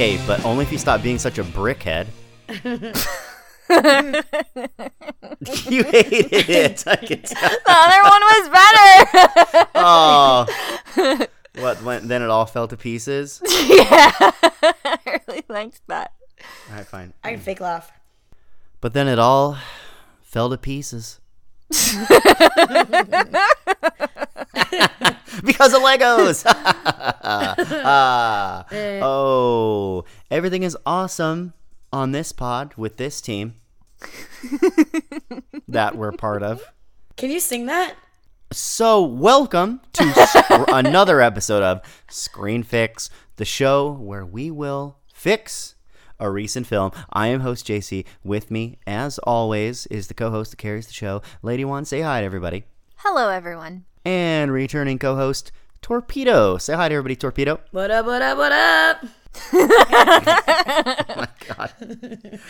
[0.00, 2.06] Okay, but only if you stop being such a brickhead.
[2.48, 2.64] you
[5.84, 6.84] hated it.
[6.86, 7.50] I can tell.
[7.50, 9.68] The other one was better.
[9.74, 10.46] Oh.
[11.56, 11.82] What?
[11.82, 13.42] When, then it all fell to pieces.
[13.68, 16.12] yeah, I really liked that.
[16.70, 17.12] All right, fine.
[17.22, 17.92] I can fake laugh.
[18.80, 19.58] But then it all
[20.22, 21.20] fell to pieces.
[25.44, 26.44] because of Legos.
[27.22, 28.64] Ah.
[29.02, 31.52] oh, everything is awesome
[31.92, 33.54] on this pod with this team
[35.68, 36.62] that we're part of.
[37.16, 37.94] Can you sing that?
[38.50, 45.76] So, welcome to sc- another episode of Screen Fix, the show where we will fix
[46.20, 46.92] a recent film.
[47.12, 48.04] I am host JC.
[48.22, 51.84] With me, as always, is the co-host that carries the show, Lady One.
[51.84, 52.64] Say hi to everybody.
[52.96, 53.84] Hello, everyone.
[54.04, 55.50] And returning co-host
[55.82, 56.58] Torpedo.
[56.58, 57.60] Say hi to everybody, Torpedo.
[57.72, 59.04] What up, what up, what up?
[59.52, 59.66] oh
[61.16, 62.40] my god.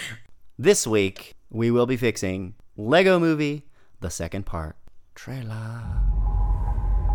[0.58, 3.66] this week we will be fixing Lego Movie,
[4.00, 4.76] the second part.
[5.14, 5.82] Trailer.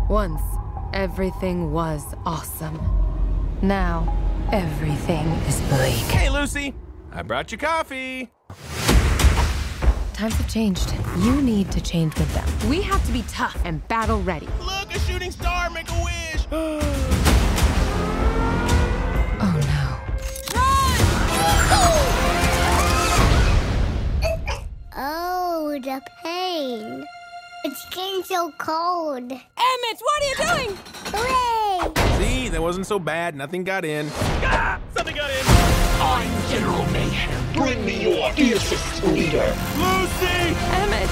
[0.08, 0.40] Once,
[0.92, 2.78] everything was awesome.
[3.62, 4.06] Now,
[4.52, 6.04] everything is bleak.
[6.10, 6.74] Hey, Lucy,
[7.12, 8.30] I brought you coffee.
[10.12, 10.94] Times have changed.
[11.18, 12.70] You need to change with them.
[12.70, 14.48] We have to be tough and battle ready.
[14.60, 16.46] Look, a shooting star, make a wish.
[19.38, 19.98] Oh no.
[24.98, 27.04] Oh, the pain.
[27.64, 29.30] It's getting so cold.
[29.30, 30.78] Emmett, what are you doing?
[31.12, 31.95] Hooray!
[32.56, 33.36] See, that wasn't so bad.
[33.36, 34.08] Nothing got in.
[34.14, 35.44] Ah, something got in.
[36.00, 37.52] I'm General Mayhem.
[37.52, 39.54] Bring me your fiercest leader.
[39.76, 40.56] Lucy!
[40.80, 41.10] Emmett!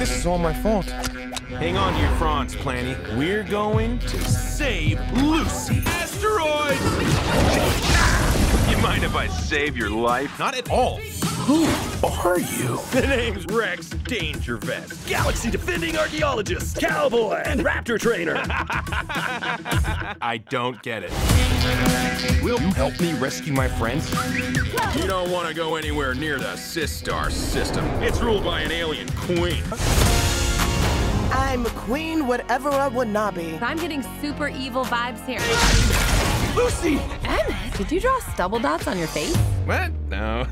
[0.00, 0.86] This is all my fault.
[0.86, 2.96] Hang on to your fronds, Planny.
[3.18, 5.82] We're going to save Lucy.
[5.84, 6.80] Asteroids!
[8.82, 10.36] You mind if I save your life?
[10.40, 10.96] Not at all.
[10.96, 11.66] Who
[12.04, 12.80] are you?
[12.90, 18.42] The name's Rex Dangervest, galaxy defending archaeologist, cowboy, and raptor trainer.
[20.20, 21.12] I don't get it.
[22.42, 24.10] Will you help me rescue my friends?
[24.96, 27.84] you don't want to go anywhere near the Systar system.
[28.02, 29.62] It's ruled by an alien queen.
[31.30, 33.56] I'm Queen whatever I would not be.
[33.62, 35.38] I'm getting super evil vibes here.
[36.56, 36.98] Lucy!
[37.24, 39.36] Emmett, did you draw stubble dots on your face?
[39.64, 39.90] What?
[40.08, 40.46] No.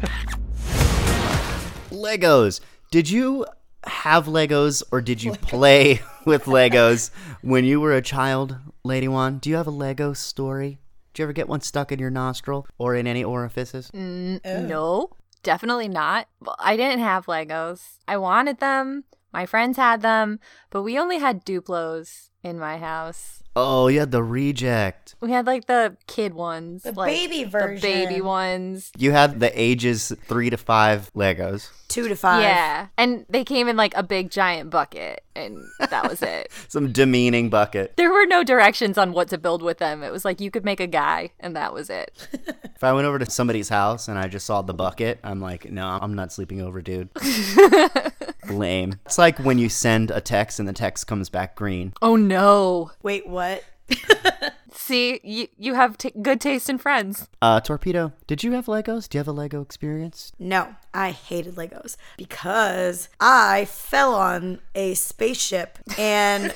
[1.90, 2.60] Legos.
[2.90, 3.46] Did you
[3.84, 7.10] have Legos or did you play with Legos
[7.42, 9.38] when you were a child, Lady One?
[9.38, 10.80] Do you have a Lego story?
[11.12, 13.92] Did you ever get one stuck in your nostril or in any orifices?
[13.92, 15.10] Mm, no,
[15.44, 16.26] definitely not.
[16.40, 17.98] Well, I didn't have Legos.
[18.08, 19.04] I wanted them.
[19.32, 23.39] My friends had them, but we only had Duplos in my house.
[23.56, 25.16] Oh, you had the reject.
[25.20, 28.92] We had like the kid ones, The like, baby the baby ones.
[28.96, 31.68] You had the ages three to five Legos.
[31.88, 32.42] Two to five.
[32.42, 36.52] Yeah, and they came in like a big giant bucket, and that was it.
[36.68, 37.96] Some demeaning bucket.
[37.96, 40.04] There were no directions on what to build with them.
[40.04, 42.28] It was like you could make a guy, and that was it.
[42.80, 45.70] If I went over to somebody's house and I just saw the bucket, I'm like,
[45.70, 47.10] no, I'm not sleeping over, dude.
[48.50, 48.96] Lame.
[49.06, 51.92] It's like when you send a text and the text comes back green.
[52.02, 52.90] Oh no!
[53.02, 53.64] Wait, what?
[54.72, 57.28] See, you you have t- good taste in friends.
[57.42, 59.08] Uh, Torpedo, did you have Legos?
[59.08, 60.32] Do you have a Lego experience?
[60.38, 66.54] No, I hated Legos because I fell on a spaceship and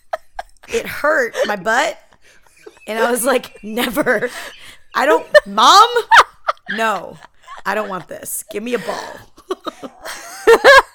[0.68, 1.98] it hurt my butt.
[2.86, 4.30] And I was like, never.
[4.94, 5.88] I don't, mom?
[6.70, 7.16] No,
[7.64, 8.44] I don't want this.
[8.50, 9.14] Give me a ball.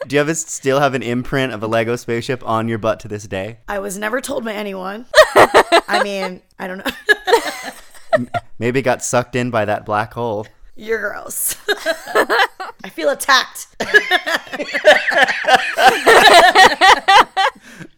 [0.07, 2.99] Do you have a, still have an imprint of a Lego spaceship on your butt
[3.01, 3.59] to this day?
[3.67, 5.05] I was never told by anyone.
[5.35, 8.27] I mean, I don't know.
[8.59, 10.45] Maybe got sucked in by that black hole.
[10.75, 11.55] You're gross.
[11.69, 13.67] I feel attacked.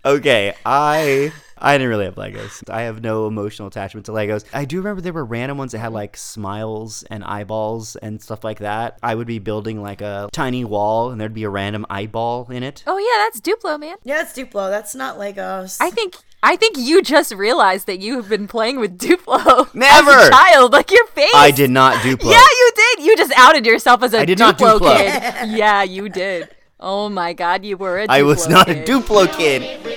[0.05, 1.31] Okay, I
[1.65, 2.69] I didn't really have Legos.
[2.69, 4.45] I have no emotional attachment to Legos.
[4.53, 8.43] I do remember there were random ones that had like smiles and eyeballs and stuff
[8.43, 8.99] like that.
[9.01, 12.61] I would be building like a tiny wall and there'd be a random eyeball in
[12.61, 12.83] it.
[12.85, 13.97] Oh yeah, that's Duplo, man.
[14.03, 14.69] Yeah, it's Duplo.
[14.69, 15.77] That's not Legos.
[15.81, 20.11] I think I think you just realized that you have been playing with Duplo Never!
[20.11, 21.31] as a child, like your face.
[21.33, 22.31] I did not Duplo.
[22.31, 23.05] Yeah, you did.
[23.05, 24.97] You just outed yourself as a I did Duplo, not Duplo.
[24.97, 25.49] kid.
[25.57, 26.49] yeah, you did.
[26.79, 28.19] Oh my God, you were a Duplo kid.
[28.19, 28.75] I was not a.
[28.75, 29.94] Duplo kid.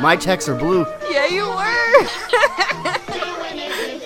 [0.00, 0.86] My checks are blue.
[1.10, 1.54] Yeah, you were.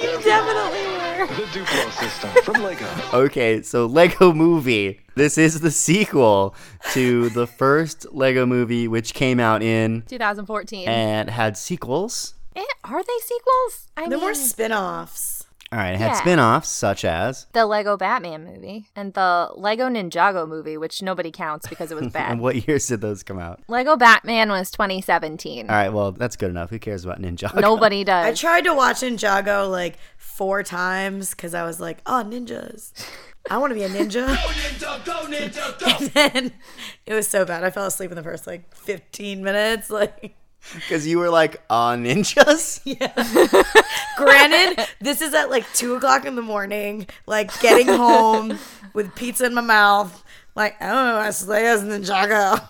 [0.00, 1.27] you definitely were.
[1.27, 2.87] The Duplo system from Lego.
[3.12, 5.00] Okay, so Lego Movie.
[5.15, 6.55] This is the sequel
[6.93, 10.89] to the first Lego movie, which came out in 2014.
[10.89, 13.89] and had sequels Eh, are they sequels?
[13.97, 15.42] I They're mean, more spin-offs.
[15.73, 16.21] All right, it had Yeah.
[16.21, 21.67] spin-offs such as the Lego Batman movie and the Lego Ninjago movie, which nobody counts
[21.67, 22.31] because it was bad.
[22.33, 23.61] and what years did those come out?
[23.69, 25.71] Lego Batman was 2017.
[25.71, 26.69] All right, well, that's good enough.
[26.71, 27.59] Who cares about Ninjago?
[27.61, 28.27] Nobody does.
[28.27, 32.93] I tried to watch Ninjago like four times because I was like, oh, ninjas.
[33.51, 34.27] I want to be a ninja.
[34.27, 35.87] go ninja, go ninja, go.
[35.87, 36.53] and then
[37.07, 37.65] it was so bad.
[37.65, 39.91] I fell asleep in the first like 15 minutes.
[39.91, 40.37] Like,
[40.75, 42.81] Because you were like, "Ah, ninjas."
[44.17, 48.59] granted, this is at like two o'clock in the morning, like getting home
[48.94, 50.23] with pizza in my mouth.
[50.55, 52.61] Like, oh, I slay as Ninjago.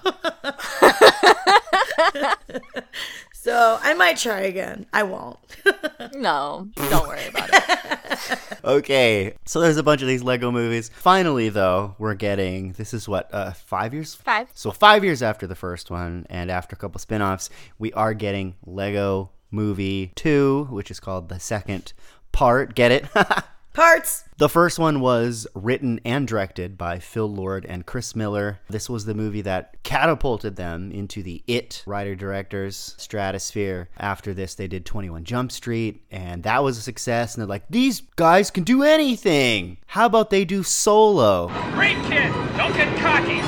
[3.43, 4.87] So I might try again.
[4.93, 5.37] I won't.
[6.15, 8.39] no, don't worry about it.
[8.65, 10.89] Okay, so there's a bunch of these Lego movies.
[10.95, 14.15] Finally, though, we're getting this is what uh, five years.
[14.15, 14.49] Five.
[14.55, 17.51] So five years after the first one, and after a couple spin-offs,
[17.81, 21.93] we are getting Lego Movie Two, which is called the second
[22.31, 22.77] part.
[22.77, 23.07] Get it?
[23.73, 24.25] Parts.
[24.37, 28.61] The first one was written and directed by Phil Lord and Chris Miller.
[28.69, 33.89] This was the movie that catapulted them into the It writer directors stratosphere.
[33.97, 37.35] After this, they did 21 Jump Street, and that was a success.
[37.35, 39.79] And they're like, these guys can do anything.
[39.87, 41.49] How about they do Solo?
[41.73, 42.31] Great kid!
[42.59, 43.41] Don't get cocky!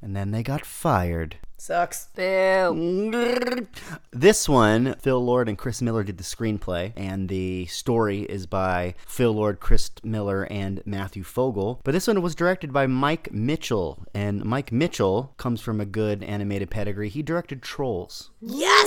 [0.00, 1.36] And then they got fired.
[1.60, 2.06] Sucks.
[2.14, 3.66] Boo.
[4.12, 8.94] This one, Phil Lord and Chris Miller did the screenplay, and the story is by
[9.06, 11.80] Phil Lord, Chris Miller, and Matthew Fogel.
[11.82, 16.22] But this one was directed by Mike Mitchell, and Mike Mitchell comes from a good
[16.22, 17.08] animated pedigree.
[17.08, 18.30] He directed Trolls.
[18.40, 18.86] Yes.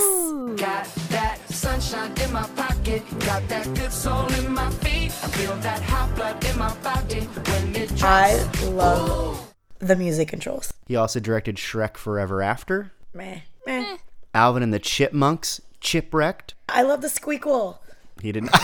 [0.58, 5.12] Got that sunshine in my pocket, got that good soul in my feet.
[5.22, 8.02] I feel that hot blood in my body when it drops.
[8.02, 10.71] I love the music controls.
[10.86, 13.40] He also directed Shrek Forever After, Meh.
[13.66, 13.96] Meh.
[14.34, 16.54] Alvin and the Chipmunks, Chipwrecked.
[16.68, 17.78] I love the squeakquel.
[18.20, 18.54] He didn't.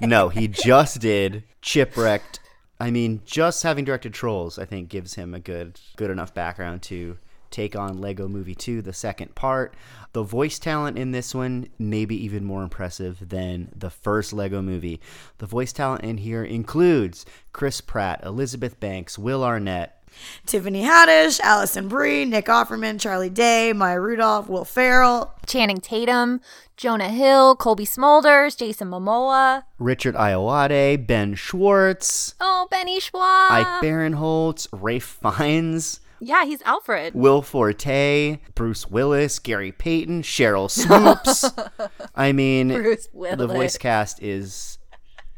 [0.00, 2.40] no, he just did Chipwrecked.
[2.80, 6.82] I mean, just having directed Trolls, I think, gives him a good, good enough background
[6.82, 7.18] to
[7.50, 9.74] take on Lego Movie 2, the second part.
[10.12, 14.60] The voice talent in this one may be even more impressive than the first Lego
[14.60, 15.00] movie.
[15.38, 20.02] The voice talent in here includes Chris Pratt, Elizabeth Banks, Will Arnett,
[20.46, 25.32] Tiffany Haddish, Alison Brie, Nick Offerman, Charlie Day, Maya Rudolph, Will Ferrell.
[25.46, 26.40] Channing Tatum,
[26.76, 29.64] Jonah Hill, Cobie Smulders, Jason Momoa.
[29.78, 33.50] Richard Ayoade, Ben Schwartz, Oh, Benny Schwartz.
[33.52, 36.00] Ike Barinholtz, Ralph Fiennes.
[36.20, 37.14] Yeah, he's Alfred.
[37.14, 41.44] Will Forte, Bruce Willis, Gary Payton, Sheryl Swoopes.
[42.14, 44.78] I mean, Bruce the voice cast is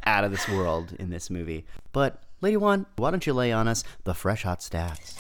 [0.05, 1.67] out of this world in this movie.
[1.93, 5.15] But, Lady One, why don't you lay on us the fresh hot stats?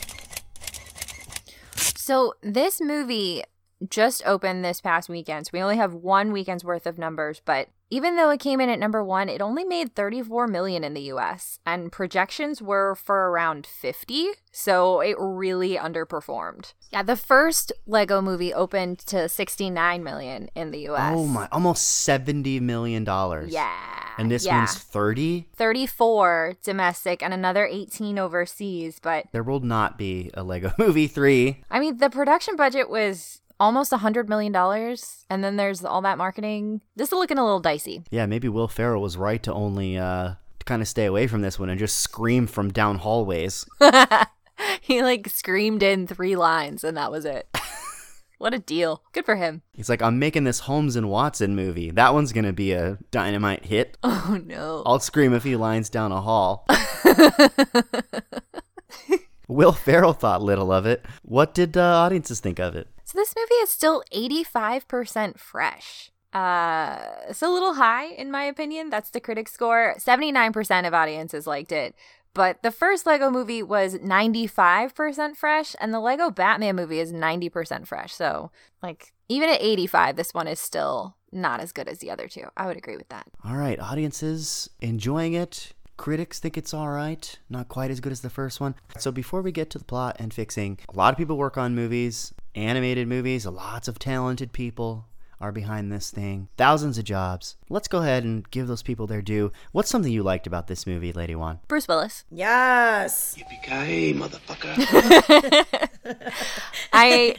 [1.99, 3.43] So this movie
[3.89, 5.47] just opened this past weekend.
[5.47, 8.69] So we only have one weekend's worth of numbers, but even though it came in
[8.69, 13.31] at number 1, it only made 34 million in the US and projections were for
[13.31, 16.73] around 50, so it really underperformed.
[16.91, 21.13] Yeah, the first Lego movie opened to 69 million in the US.
[21.15, 23.05] Oh my, almost $70 million.
[23.49, 23.97] Yeah.
[24.19, 24.59] And this yeah.
[24.59, 25.47] one's 30?
[25.55, 31.63] 34 domestic and another 18 overseas, but There will not be a Lego Movie 3.
[31.71, 36.03] I mean, the production budget was almost a hundred million dollars, and then there's all
[36.03, 36.83] that marketing.
[36.95, 38.03] This is looking a little dicey.
[38.11, 40.35] Yeah, maybe Will Ferrell was right to only uh,
[40.65, 43.67] kind of stay away from this one and just scream from down hallways.
[44.81, 47.49] he like screamed in three lines, and that was it.
[48.39, 49.03] what a deal!
[49.13, 49.63] Good for him.
[49.73, 51.91] He's like, I'm making this Holmes and Watson movie.
[51.91, 53.97] That one's gonna be a dynamite hit.
[54.29, 54.83] Oh no!
[54.85, 56.67] I'll scream a few lines down a hall.
[59.49, 61.05] Will Ferrell thought little of it.
[61.23, 62.89] What did uh, audiences think of it?
[63.05, 66.11] So this movie is still eighty-five percent fresh.
[66.33, 66.99] Uh,
[67.29, 68.91] it's a little high in my opinion.
[68.91, 69.95] That's the critic score.
[69.99, 71.95] Seventy-nine percent of audiences liked it.
[72.37, 77.87] But the first Lego movie was 95% fresh, and the Lego Batman movie is 90%
[77.87, 78.13] fresh.
[78.13, 78.51] So,
[78.83, 82.45] like, even at 85, this one is still not as good as the other two.
[82.55, 83.27] I would agree with that.
[83.43, 85.73] All right, audiences enjoying it.
[85.97, 88.75] Critics think it's all right, not quite as good as the first one.
[88.99, 91.75] So before we get to the plot and fixing, a lot of people work on
[91.75, 95.07] movies, animated movies, lots of talented people
[95.41, 96.49] are behind this thing.
[96.57, 97.57] Thousands of jobs.
[97.69, 99.53] Let's go ahead and give those people their due.
[99.73, 101.61] What's something you liked about this movie, Lady One?
[101.69, 102.25] Bruce Willis.
[102.31, 103.37] Yes.
[103.39, 104.75] Yippee-ki-yay, motherfucker.
[106.93, 107.37] I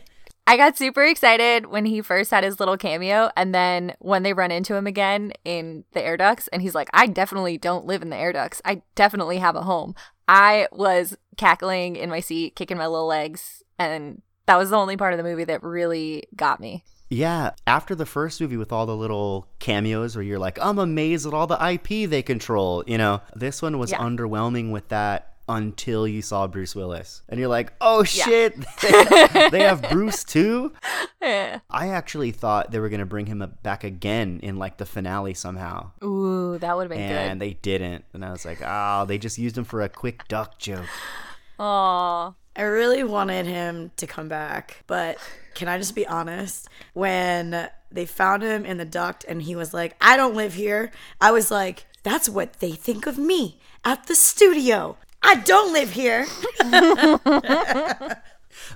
[0.49, 4.31] I got super excited when he first had his little cameo, and then when they
[4.31, 8.01] run into him again in the air ducts, and he's like, "I definitely don't live
[8.01, 8.61] in the air ducts.
[8.63, 9.93] I definitely have a home."
[10.29, 14.95] I was cackling in my seat, kicking my little legs, and that was the only
[14.95, 16.83] part of the movie that really got me.
[17.09, 21.25] Yeah, after the first movie with all the little cameos where you're like, I'm amazed
[21.25, 23.99] at all the IP they control, you know, this one was Yeah.
[23.99, 27.21] underwhelming with that until you saw Bruce Willis.
[27.29, 28.25] And you're like, oh Yeah.
[28.25, 30.73] shit, they, they have Bruce too?
[31.21, 31.59] Yeah.
[31.69, 35.33] I actually thought they were going to bring him back again in like the finale
[35.33, 35.91] somehow.
[36.03, 37.45] Ooh, that would have been And good.
[37.47, 38.05] they didn't.
[38.13, 40.85] And I was like, oh, they just used him for a quick duck joke.
[41.59, 42.33] Aw.
[42.55, 45.17] I really wanted him to come back, but
[45.53, 46.67] can I just be honest?
[46.93, 50.91] When they found him in the duct and he was like, I don't live here,
[51.21, 54.97] I was like, that's what they think of me at the studio.
[55.21, 56.27] I don't live here.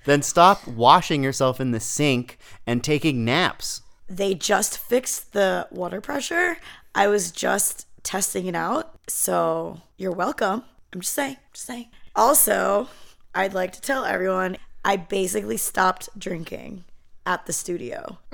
[0.06, 3.82] Then stop washing yourself in the sink and taking naps.
[4.08, 6.58] They just fixed the water pressure.
[6.94, 8.96] I was just testing it out.
[9.08, 10.64] So you're welcome.
[10.94, 11.90] I'm just saying, just saying.
[12.16, 12.90] Also,
[13.34, 16.84] I'd like to tell everyone I basically stopped drinking
[17.26, 18.18] at the studio.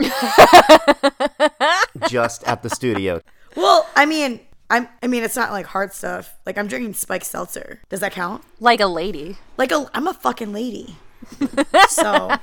[2.08, 3.22] just at the studio.
[3.56, 6.36] Well, I mean, I'm I mean it's not like hard stuff.
[6.46, 7.82] Like I'm drinking spiked seltzer.
[7.90, 8.44] Does that count?
[8.60, 9.38] Like a lady.
[9.58, 10.98] Like a I'm a fucking lady.
[11.90, 12.36] so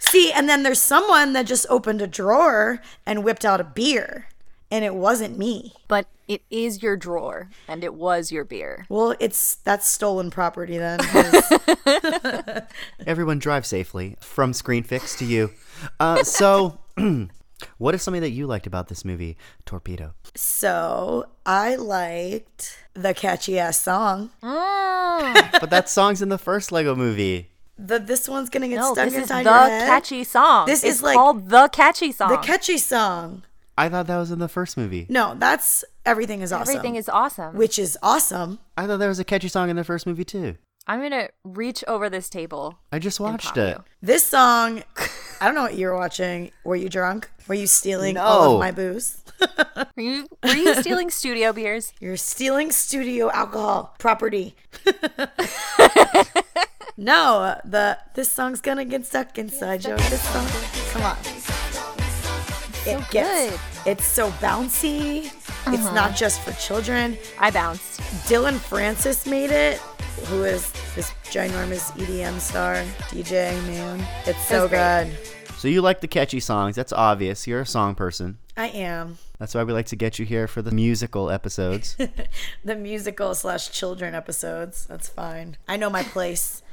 [0.00, 4.28] See, and then there's someone that just opened a drawer and whipped out a beer
[4.70, 5.72] and it wasn't me.
[5.86, 8.86] But it is your drawer, and it was your beer.
[8.88, 11.00] Well, it's that's stolen property then.
[13.06, 15.50] Everyone drive safely from Screen Fix to you.
[15.98, 16.78] Uh, so,
[17.78, 20.14] what is something that you liked about this movie, Torpedo?
[20.34, 24.30] so I liked the catchy ass song.
[24.42, 25.60] Mm.
[25.60, 27.50] But that song's in the first Lego movie.
[27.78, 29.86] The this one's gonna get No, stuck this is inside the your head.
[29.88, 30.66] catchy song.
[30.66, 32.30] This It's is like called the catchy song.
[32.30, 33.42] the catchy song.
[33.76, 35.06] I thought that was in the first movie.
[35.08, 36.68] No, that's everything is awesome.
[36.76, 37.54] Everything is awesome.
[37.56, 38.58] which is awesome.
[38.76, 40.56] I thought there was a catchy song in the first movie too.
[40.88, 42.78] I'm gonna reach over this table.
[42.92, 43.76] I just watched it.
[43.76, 43.84] you.
[44.02, 44.82] This song,
[45.40, 46.50] I don't know what you were watching.
[46.64, 47.30] Were you drunk?
[47.46, 49.22] Were you stealing all of my booze?
[49.96, 51.92] Were you were you stealing studio beers?
[52.00, 54.56] You're stealing studio alcohol property.
[56.96, 59.96] no, the this song's gonna get stuck inside you.
[59.96, 60.46] This song,
[60.90, 61.16] come on.
[62.86, 63.60] It gets, good.
[63.86, 65.26] it's so bouncy.
[65.26, 65.34] It's
[65.86, 65.94] Uh-huh.
[65.94, 67.18] not just for children.
[67.38, 68.00] I bounced.
[68.28, 69.78] Dillon Francis made it,
[70.26, 72.74] who is this ginormous EDM star,
[73.10, 74.04] DJ man.
[74.26, 75.16] It's so was good.
[75.56, 76.74] So you like the catchy songs.
[76.74, 77.46] That's obvious.
[77.46, 78.38] You're a song person.
[78.56, 81.96] I am That's why we like to get you here for the musical episodes.
[82.64, 84.86] the musical slash children episodes.
[84.86, 85.56] That's fine.
[85.68, 86.64] I know my place.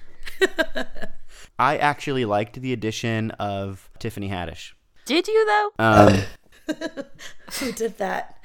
[1.59, 4.71] I actually liked the addition of Tiffany Haddish.
[5.05, 5.71] Did you though?
[5.77, 6.19] Um,
[7.59, 8.39] Who did that?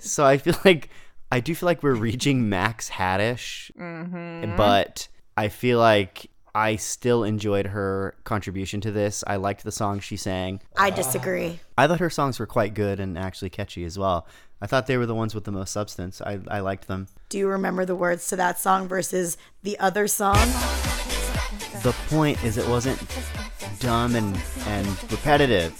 [0.00, 0.90] so I feel like
[1.30, 4.56] I do feel like we're reaching max Haddish, Mm-hmm.
[4.56, 9.22] but I feel like I still enjoyed her contribution to this.
[9.26, 10.60] I liked the song she sang.
[10.78, 11.60] I disagree.
[11.76, 14.26] I thought her songs were quite good and actually catchy as well.
[14.62, 16.22] I thought they were the ones with the most substance.
[16.22, 17.08] I, I liked them.
[17.28, 20.36] Do you remember the words to that song versus the other song?
[21.82, 22.98] The point is, it wasn't
[23.80, 24.34] dumb and,
[24.66, 25.72] and repetitive.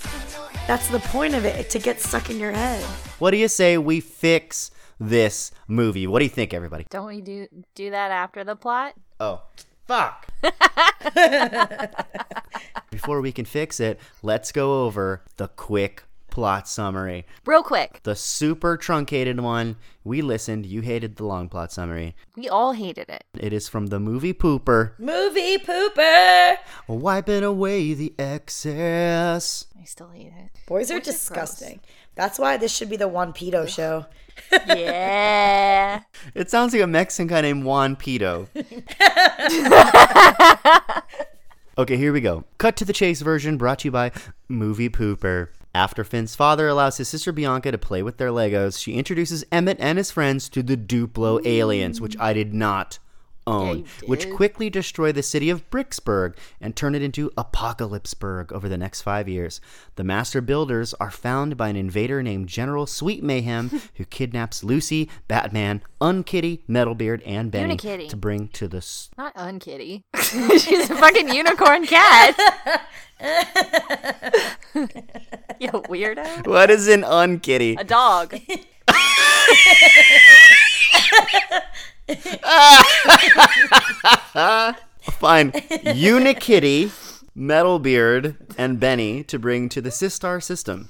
[0.67, 2.83] That's the point of it, to get stuck in your head.
[3.19, 6.07] What do you say we fix this movie?
[6.07, 6.87] What do you think, everybody?
[6.91, 8.95] Don't we do do that after the plot?
[9.21, 9.43] Oh,
[9.87, 10.27] fuck.
[12.91, 16.05] Before we can fix it, let's go over the quick
[16.37, 17.25] plot summary.
[17.47, 18.01] Real quick.
[18.03, 19.77] The super truncated one.
[20.05, 20.67] We listened.
[20.67, 22.15] You hated the long plot summary.
[22.37, 23.25] We all hated it.
[23.39, 24.93] It is from the movie Pooper.
[24.99, 26.59] Movie pooper.
[26.89, 29.65] Wiping away the excess.
[29.81, 30.51] I still hate it.
[30.67, 31.81] Boys are Which is disgusting.
[32.17, 34.05] That's why this should be the one pedo show.
[34.67, 36.03] Yeah.
[36.35, 38.49] It sounds like a Mexican guy named Juan Pito.
[41.79, 42.45] okay, here we go.
[42.59, 44.13] Cut to the chase version brought to you by
[44.49, 45.49] Movie Pooper.
[45.75, 49.79] After Finn's father allows his sister Bianca to play with their Legos, she introduces Emmett
[49.81, 52.99] and his friends to the Duplo aliens, which I did not
[53.47, 58.79] own, which quickly destroy the city of Bricksburg and turn it into Apocalypseburg over the
[58.79, 59.61] next five years.
[59.97, 65.09] The master builders are found by an invader named General Sweet Mayhem, who kidnaps Lucy,
[65.29, 68.09] Batman, Unkitty, Metalbeard, and Benny Unikitty.
[68.09, 68.79] to bring to the.
[68.79, 70.03] S- Not unkitty.
[70.23, 72.37] She's a fucking unicorn cat.
[75.61, 76.47] you weirdo.
[76.47, 77.81] what is an Unkitty?
[77.81, 78.39] A dog.
[85.19, 85.53] Fine.
[85.53, 86.91] Unikitty,
[87.37, 90.89] Metalbeard, and Benny to bring to the Systar system.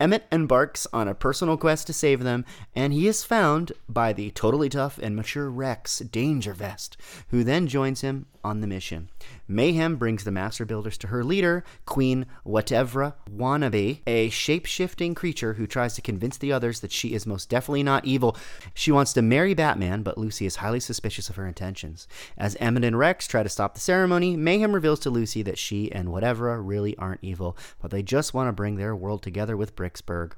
[0.00, 2.44] Emmett embarks on a personal quest to save them,
[2.74, 6.96] and he is found by the totally tough and mature Rex Danger Vest,
[7.28, 9.08] who then joins him on the mission.
[9.46, 15.54] Mayhem brings the Master Builders to her leader, Queen Watevra Wa'Nabi, a shape shifting creature
[15.54, 18.36] who tries to convince the others that she is most definitely not evil.
[18.72, 22.08] She wants to marry Batman, but Lucy is highly suspicious of her intentions.
[22.38, 25.92] As Emmett and Rex try to stop the ceremony, Mayhem reveals to Lucy that she
[25.92, 29.76] and Whatever really aren't evil, but they just want to bring their world together with
[29.76, 30.32] Bricksburg.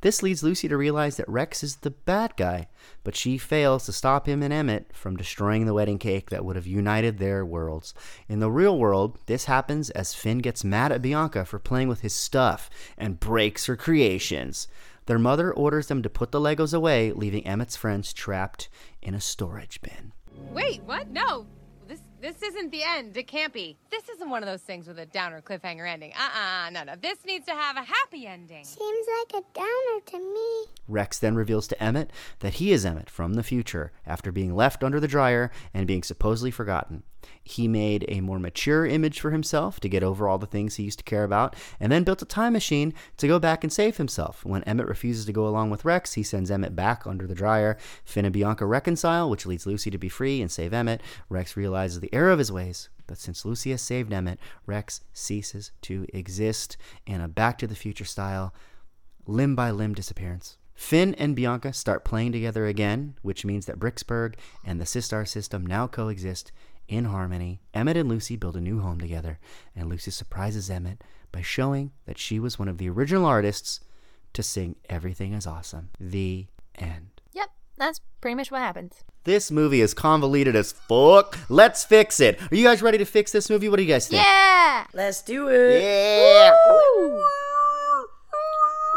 [0.00, 2.68] This leads Lucy to realize that Rex is the bad guy,
[3.04, 6.56] but she fails to stop him and Emmett from destroying the wedding cake that would
[6.56, 7.94] have united their worlds.
[8.28, 12.00] In the real world, this happens as Finn gets mad at Bianca for playing with
[12.00, 14.68] his stuff and breaks her creations.
[15.06, 18.68] Their mother orders them to put the Legos away, leaving Emmett's friends trapped
[19.00, 20.12] in a storage bin.
[20.52, 21.08] Wait, what?
[21.08, 21.46] No.
[22.22, 23.16] This this isn't the end.
[23.16, 23.76] It can't be.
[23.90, 26.12] This isn't one of those things with a downer cliffhanger ending.
[26.12, 26.94] Uh-uh, no, no.
[27.00, 28.64] This needs to have a happy ending.
[28.64, 30.72] Seems like a downer to me.
[30.88, 32.10] Rex then reveals to Emmett
[32.40, 36.02] that he is Emmett from the future after being left under the dryer and being
[36.02, 37.02] supposedly forgotten.
[37.42, 40.84] He made a more mature image for himself to get over all the things he
[40.84, 43.96] used to care about, and then built a time machine to go back and save
[43.96, 44.44] himself.
[44.44, 47.76] When Emmett refuses to go along with Rex, he sends Emmett back under the dryer.
[48.04, 51.02] Finn and Bianca reconcile, which leads Lucy to be free and save Emmett.
[51.28, 55.72] Rex realizes the error of his ways, but since Lucy has saved Emmett, Rex ceases
[55.82, 56.76] to exist
[57.06, 58.54] in a Back to the Future style,
[59.26, 60.56] limb by limb disappearance.
[60.74, 65.64] Finn and Bianca start playing together again, which means that Bricksburg and the Systar system
[65.64, 66.50] now coexist
[66.88, 67.60] in harmony.
[67.74, 69.38] Emmett and Lucy build a new home together,
[69.74, 73.80] and Lucy surprises Emmett by showing that she was one of the original artists
[74.34, 75.90] to sing Everything is Awesome.
[76.00, 76.46] The
[76.76, 77.08] end.
[77.32, 79.04] Yep, that's pretty much what happens.
[79.24, 81.38] This movie is convoluted as fuck.
[81.48, 82.40] Let's fix it.
[82.50, 83.68] Are you guys ready to fix this movie?
[83.68, 84.22] What do you guys think?
[84.22, 84.84] Yeah!
[84.94, 85.80] Let's do it.
[85.82, 86.50] Yeah.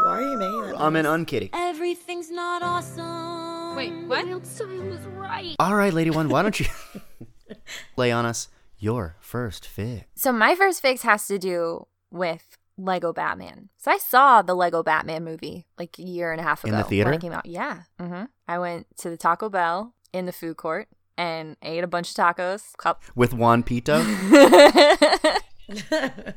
[0.04, 0.80] Why are you making that?
[0.80, 1.50] I'm an unkitty.
[1.52, 3.76] Everything's not awesome.
[3.76, 4.24] Wait, what?
[4.26, 5.54] Time was right.
[5.58, 6.66] All right, Lady One, why don't you
[7.96, 10.04] lay on us your first fix?
[10.14, 13.70] So my first fix has to do with Lego Batman.
[13.78, 16.78] So I saw the Lego Batman movie like a year and a half ago In
[16.78, 17.10] the theater?
[17.10, 17.46] when it came out.
[17.46, 17.82] Yeah.
[17.98, 22.10] hmm I went to the Taco Bell in the food court and ate a bunch
[22.10, 22.76] of tacos.
[22.76, 23.02] Cup.
[23.14, 23.96] With Juan Pito?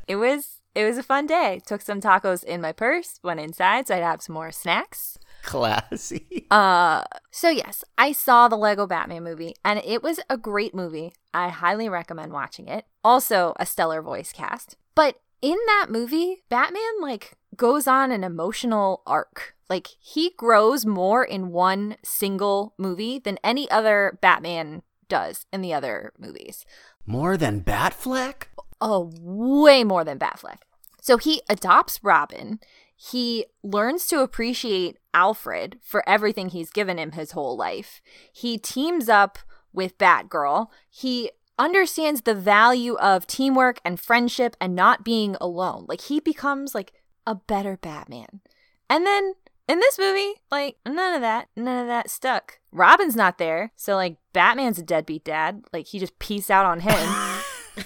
[0.07, 1.59] it was it was a fun day.
[1.65, 3.19] Took some tacos in my purse.
[3.23, 5.17] Went inside so I'd have some more snacks.
[5.43, 6.47] Classy.
[6.51, 11.13] Uh, so yes, I saw the Lego Batman movie, and it was a great movie.
[11.33, 12.85] I highly recommend watching it.
[13.03, 14.75] Also, a stellar voice cast.
[14.95, 19.55] But in that movie, Batman like goes on an emotional arc.
[19.69, 25.73] Like he grows more in one single movie than any other Batman does in the
[25.73, 26.65] other movies.
[27.05, 28.43] More than Batfleck?
[28.81, 30.59] Oh, way more than Batfleck.
[31.01, 32.59] So he adopts Robin.
[33.01, 38.01] He learns to appreciate Alfred for everything he's given him his whole life.
[38.33, 39.39] He teams up
[39.71, 40.67] with Batgirl.
[40.89, 45.85] He understands the value of teamwork and friendship and not being alone.
[45.87, 46.91] Like he becomes like
[47.25, 48.41] a better Batman.
[48.89, 49.35] And then
[49.69, 52.59] in this movie, like none of that, none of that stuck.
[52.69, 55.63] Robin's not there, so like Batman's a deadbeat dad.
[55.71, 56.99] Like he just pieced out on him.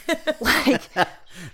[0.39, 0.81] like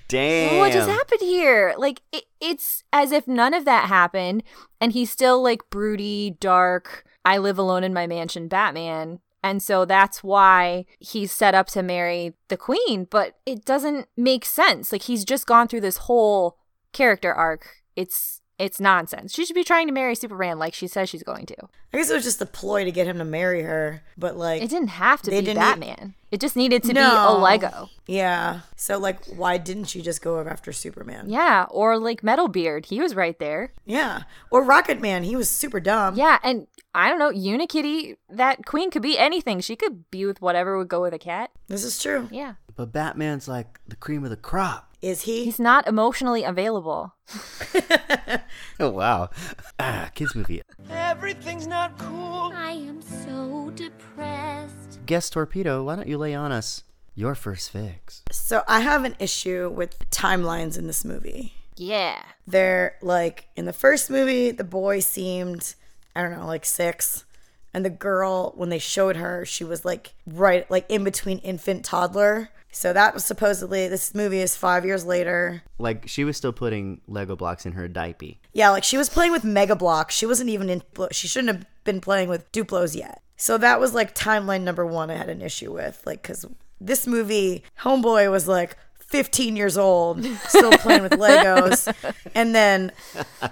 [0.07, 0.59] Damn.
[0.59, 1.73] what just happened here?
[1.77, 4.43] Like it, it's as if none of that happened,
[4.79, 7.05] and he's still like broody, dark.
[7.25, 9.19] I live alone in my mansion, Batman.
[9.41, 14.43] And so that's why he's set up to marry the queen, but it doesn't make
[14.43, 14.91] sense.
[14.91, 16.57] Like he's just gone through this whole
[16.91, 17.77] character arc.
[17.95, 19.33] It's it's nonsense.
[19.33, 21.55] She should be trying to marry Superman like she says she's going to.
[21.93, 24.61] I guess it was just a ploy to get him to marry her, but like
[24.61, 26.13] It didn't have to they be didn't Batman.
[26.29, 27.89] It just needed to be a Lego.
[28.05, 28.59] Yeah.
[28.75, 31.29] So like, why didn't she just go after Superman?
[31.29, 32.85] Yeah, or like Metalbeard.
[32.85, 33.71] He was right there.
[33.85, 34.23] Yeah.
[34.51, 35.23] Or Rocket Man.
[35.23, 36.15] He was super dumb.
[36.15, 39.61] Yeah, and I don't know, Unikitty, that queen could be anything.
[39.61, 41.51] She could be with whatever would go with a cat.
[41.67, 42.27] This is true.
[42.31, 42.55] Yeah.
[42.75, 44.88] But Batman's like the cream of the crop.
[45.01, 45.45] Is he?
[45.45, 47.13] He's not emotionally available.
[48.81, 49.29] Oh, wow.
[49.77, 50.61] Ah, kids movie.
[50.89, 52.51] Everything's not cool.
[52.55, 54.99] I am so depressed.
[55.05, 56.83] Guest Torpedo, why don't you lay on us
[57.13, 58.23] your first fix?
[58.31, 61.53] So I have an issue with timelines in this movie.
[61.75, 62.21] Yeah.
[62.47, 65.75] They're like in the first movie, the boy seemed,
[66.15, 67.25] I don't know, like six.
[67.73, 71.83] And the girl, when they showed her, she was like right, like in between infant
[71.83, 72.49] toddler.
[72.71, 75.63] So that was supposedly, this movie is five years later.
[75.79, 78.33] Like, she was still putting Lego blocks in her diaper.
[78.53, 80.15] Yeah, like she was playing with Mega Bloks.
[80.15, 83.21] She wasn't even in, she shouldn't have been playing with Duplos yet.
[83.37, 86.01] So that was like timeline number one I had an issue with.
[86.05, 86.45] Like, because
[86.79, 91.93] this movie, Homeboy was like 15 years old, still playing with Legos.
[92.35, 92.91] And then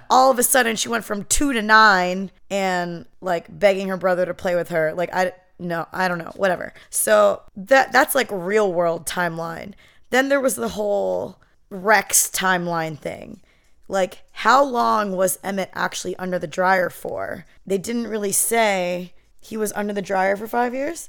[0.08, 4.24] all of a sudden she went from two to nine and like begging her brother
[4.24, 4.94] to play with her.
[4.94, 6.72] Like, I, no, I don't know, whatever.
[6.90, 9.74] So that that's like real world timeline.
[10.10, 11.38] Then there was the whole
[11.70, 13.40] Rex timeline thing.
[13.88, 17.46] Like, how long was Emmett actually under the dryer for?
[17.66, 21.08] They didn't really say he was under the dryer for five years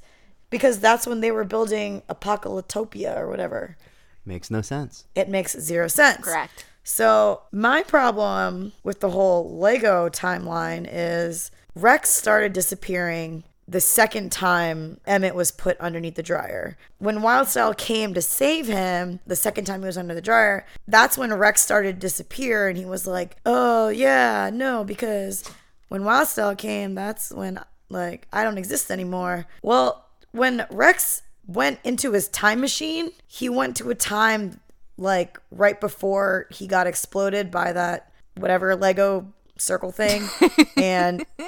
[0.49, 3.77] because that's when they were building Apocalyptopia or whatever.
[4.25, 5.05] Makes no sense.
[5.15, 6.23] It makes zero sense.
[6.23, 6.65] Correct.
[6.83, 14.99] So, my problem with the whole Lego timeline is Rex started disappearing the second time
[15.05, 16.75] Emmett was put underneath the dryer.
[16.97, 21.19] When Wyldstyle came to save him, the second time he was under the dryer, that's
[21.19, 25.43] when Rex started to disappear and he was like, "Oh, yeah, no, because
[25.87, 32.13] when Wyldstyle came, that's when like I don't exist anymore." Well, when Rex went into
[32.13, 34.59] his time machine, he went to a time
[34.97, 40.23] like right before he got exploded by that whatever Lego circle thing.
[40.77, 41.25] And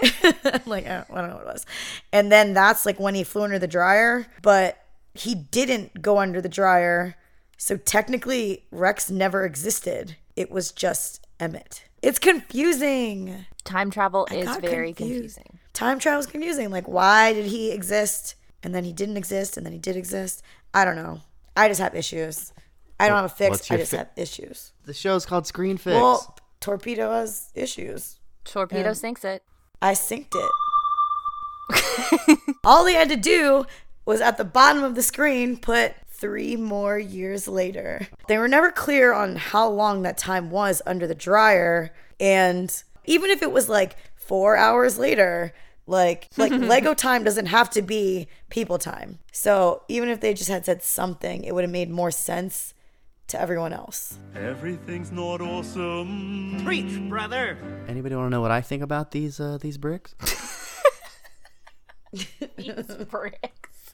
[0.65, 1.65] like I don't, I don't know what it was.
[2.11, 4.77] And then that's like when he flew under the dryer but
[5.13, 7.15] he didn't go under the dryer.
[7.57, 10.17] So technically rex never existed.
[10.35, 11.83] It was just emmett.
[12.01, 13.45] It's confusing.
[13.63, 15.37] Time travel I is got very confused.
[15.37, 15.59] confusing.
[15.73, 16.71] time travel is confusing.
[16.71, 18.35] Like why did he exist?
[18.63, 20.43] And then he didn't exist and then he did exist.
[20.73, 21.21] I don't know.
[21.55, 22.53] I just have issues.
[22.99, 23.71] I don't have a fix.
[23.71, 24.73] i just fi- have issues.
[24.85, 25.95] The show's called Screen Fix.
[25.95, 29.43] well torpedo has issues Torpedo And sinks it.
[29.81, 30.51] I synced it.
[32.63, 33.65] All they had to do
[34.05, 38.07] was at the bottom of the screen put three more years later.
[38.27, 41.93] They were never clear on how long that time was under the dryer.
[42.19, 42.71] And
[43.05, 45.53] even if it was like four hours later,
[45.87, 49.19] like like Lego time doesn't have to be people time.
[49.31, 52.73] So even if they just had said something, it would have made more sense
[53.31, 54.17] to everyone else.
[54.35, 56.61] Everything's not awesome.
[56.63, 57.57] Preach, brother.
[57.87, 60.15] Anybody want to know what I think about these uh, these bricks?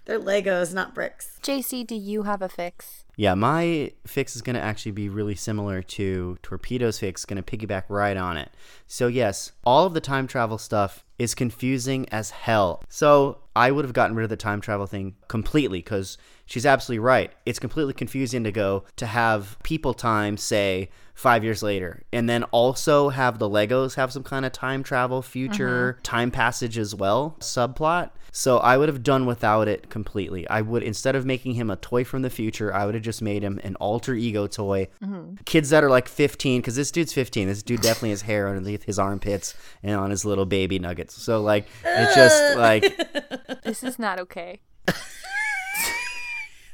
[0.06, 1.40] They're Legos, not bricks.
[1.44, 3.04] JC, do you have a fix?
[3.18, 7.58] Yeah, my fix is going to actually be really similar to Torpedo's fix, going to
[7.58, 8.52] piggyback right on it.
[8.86, 12.84] So, yes, all of the time travel stuff is confusing as hell.
[12.90, 17.00] So, I would have gotten rid of the time travel thing completely because she's absolutely
[17.00, 17.34] right.
[17.44, 22.44] It's completely confusing to go to have people time, say, five years later, and then
[22.44, 26.02] also have the Legos have some kind of time travel, future mm-hmm.
[26.04, 28.12] time passage as well, subplot.
[28.32, 30.48] So I would have done without it completely.
[30.48, 33.22] I would instead of making him a toy from the future, I would have just
[33.22, 34.90] made him an alter ego toy.
[35.02, 35.36] Mm-hmm.
[35.46, 37.48] Kids that are like 15, because this dude's 15.
[37.48, 41.22] This dude definitely has hair underneath his armpits and on his little baby nuggets.
[41.22, 44.60] So like it's just like This is not okay.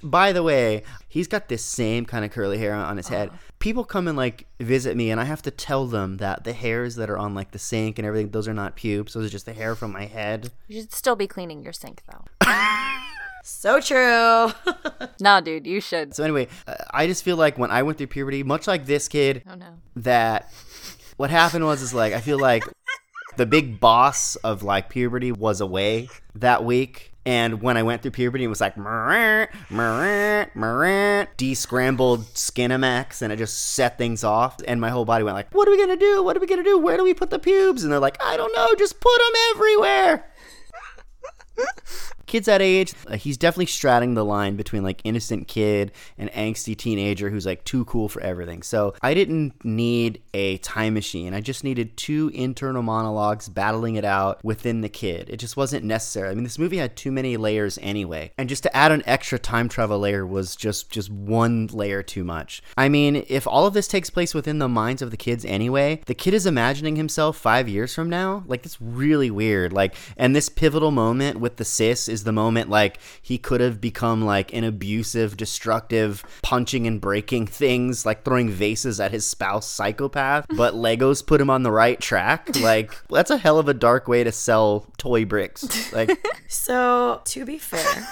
[0.01, 3.29] By the way, he's got this same kind of curly hair on his head.
[3.59, 6.95] People come and like visit me, and I have to tell them that the hairs
[6.95, 9.13] that are on like the sink and everything, those are not pubes.
[9.13, 10.51] Those are just the hair from my head.
[10.67, 12.25] You should still be cleaning your sink, though.
[13.45, 14.51] So true.
[15.19, 16.15] no, dude, you should.
[16.15, 19.09] So anyway, uh, I just feel like when I went through puberty, much like this
[19.09, 19.65] kid, Oh, no.
[19.97, 20.49] that
[21.17, 22.63] what happened was is like I feel like
[23.35, 27.11] the big boss of like puberty was away that week.
[27.25, 28.75] And when I went through puberty, it was like
[31.37, 34.57] de-scrambled Skinamax, and it just set things off.
[34.67, 36.21] And my whole body went like, "What are we gonna do?
[36.23, 36.77] What are we gonna do?
[36.77, 38.73] Where do we put the pubes?" And they're like, "I don't know.
[38.77, 40.29] Just put them everywhere."
[42.25, 46.75] Kids that age, uh, he's definitely straddling the line between like innocent kid and angsty
[46.75, 48.63] teenager who's like too cool for everything.
[48.63, 51.33] So I didn't need a time machine.
[51.33, 55.29] I just needed two internal monologues battling it out within the kid.
[55.29, 56.29] It just wasn't necessary.
[56.29, 59.39] I mean, this movie had too many layers anyway, and just to add an extra
[59.39, 62.61] time travel layer was just just one layer too much.
[62.77, 66.01] I mean, if all of this takes place within the minds of the kids anyway,
[66.05, 68.43] the kid is imagining himself five years from now.
[68.47, 69.73] Like it's really weird.
[69.73, 73.81] Like, and this pivotal moment with the sis is the moment like he could have
[73.81, 79.67] become like an abusive, destructive, punching and breaking things, like throwing vases at his spouse
[79.67, 82.49] psychopath, but Legos put him on the right track.
[82.63, 85.91] Like that's a hell of a dark way to sell toy bricks.
[85.91, 88.07] Like So, to be fair,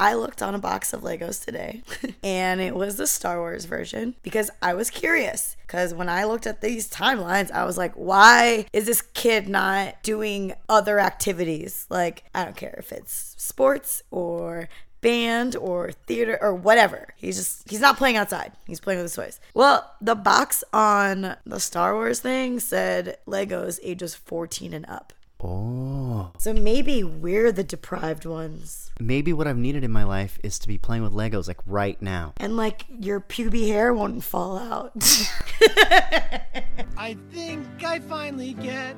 [0.00, 1.82] I looked on a box of Legos today
[2.22, 5.58] and it was the Star Wars version because I was curious.
[5.66, 10.02] Because when I looked at these timelines, I was like, why is this kid not
[10.02, 11.86] doing other activities?
[11.90, 14.70] Like, I don't care if it's sports or
[15.02, 17.08] band or theater or whatever.
[17.16, 18.52] He's just he's not playing outside.
[18.66, 19.38] He's playing with his toys.
[19.52, 25.12] Well, the box on the Star Wars thing said Legos ages 14 and up.
[25.42, 25.89] Oh.
[26.20, 26.32] Oh.
[26.38, 28.90] So maybe we're the deprived ones.
[29.00, 32.00] Maybe what I've needed in my life is to be playing with Legos like right
[32.02, 32.34] now.
[32.36, 34.92] And like your puby hair won't fall out.
[36.98, 38.96] I think I finally get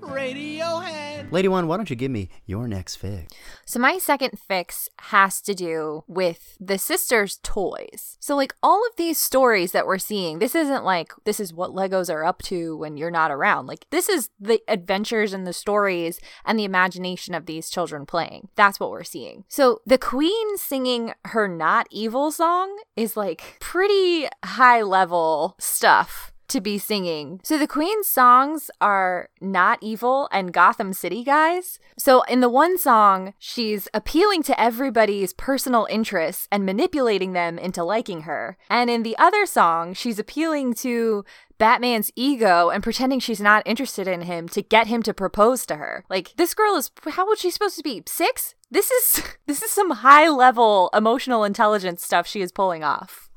[0.00, 1.30] Radiohead.
[1.32, 3.32] Lady One, why don't you give me your next fix?
[3.64, 8.16] So my second fix has to do with the sisters' toys.
[8.18, 11.70] So like all of these stories that we're seeing, this isn't like this is what
[11.70, 13.66] Legos are up to when you're not around.
[13.66, 18.48] Like this is the adventures and the stories and the imagination of these children playing.
[18.56, 19.44] That's what we're seeing.
[19.48, 26.60] So the queen singing her not evil song is like pretty high level stuff to
[26.60, 27.40] be singing.
[27.42, 31.78] So the Queen's songs are Not Evil and Gotham City Guys.
[31.96, 37.82] So in the one song, she's appealing to everybody's personal interests and manipulating them into
[37.84, 38.56] liking her.
[38.68, 41.24] And in the other song, she's appealing to
[41.58, 45.76] Batman's ego and pretending she's not interested in him to get him to propose to
[45.76, 46.04] her.
[46.08, 48.02] Like this girl is how old she supposed to be?
[48.06, 48.54] 6?
[48.70, 53.29] This is this is some high level emotional intelligence stuff she is pulling off.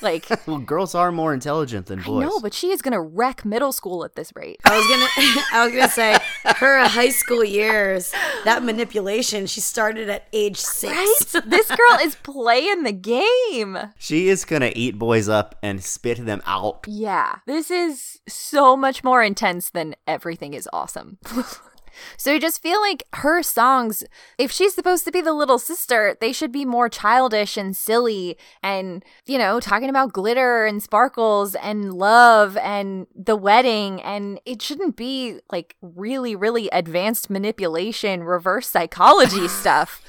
[0.00, 2.24] Like, well, girls are more intelligent than boys.
[2.24, 4.60] No, but she is gonna wreck middle school at this rate.
[4.64, 6.18] I was gonna, I was gonna say
[6.56, 8.12] her high school years,
[8.44, 9.46] that manipulation.
[9.46, 11.34] She started at age six.
[11.34, 11.44] Right?
[11.50, 13.78] this girl is playing the game.
[13.98, 16.84] She is gonna eat boys up and spit them out.
[16.86, 21.18] Yeah, this is so much more intense than everything is awesome.
[22.16, 24.04] So I just feel like her songs,
[24.38, 28.36] if she's supposed to be the little sister, they should be more childish and silly
[28.62, 34.00] and, you know, talking about glitter and sparkles and love and the wedding.
[34.02, 40.02] And it shouldn't be like really, really advanced manipulation, reverse psychology stuff.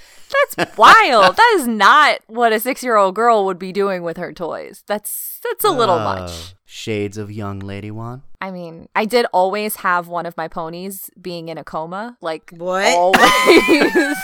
[0.56, 1.36] That's wild.
[1.36, 4.84] that is not what a six-year-old girl would be doing with her toys.
[4.88, 6.56] That's that's a little uh, much.
[6.66, 8.24] Shades of young lady one.
[8.42, 12.18] I mean, I did always have one of my ponies being in a coma.
[12.22, 12.94] Like what?
[12.96, 13.18] Always.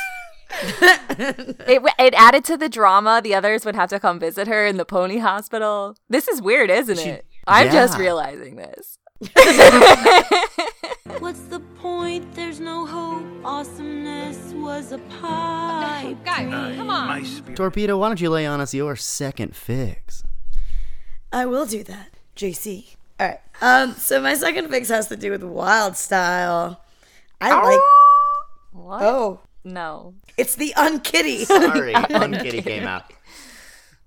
[0.50, 3.22] it, it added to the drama.
[3.24, 5.96] The others would have to come visit her in the pony hospital.
[6.10, 7.26] This is weird, isn't she, it?
[7.48, 7.74] I'm yeah.
[7.74, 8.98] just realizing this.
[17.48, 17.56] on.
[17.56, 20.24] Torpedo, why don't you lay on us your second fix?
[21.32, 22.96] I will do that, JC.
[23.20, 23.40] All right.
[23.62, 23.94] Um.
[23.94, 26.78] So my second fix has to do with Wyldstyle.
[27.42, 27.66] I oh.
[27.66, 27.80] like.
[28.72, 29.04] What?
[29.04, 30.14] Oh no!
[30.38, 31.46] It's the Unkitty.
[31.46, 33.12] Sorry, Unkitty came out.